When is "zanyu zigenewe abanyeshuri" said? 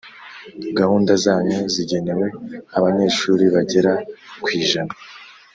1.25-3.43